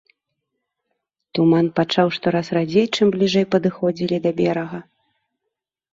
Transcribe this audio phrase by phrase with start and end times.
[1.39, 4.79] Туман пачаў штораз радзець, чым бліжэй падыходзілі да берага.